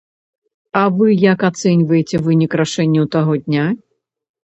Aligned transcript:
А 0.81 0.85
вы 0.95 1.07
як 1.33 1.45
ацэньваеце 1.51 2.25
вынік 2.31 2.51
рашэнняў 2.65 3.05
таго 3.19 3.33
дня? 3.47 3.73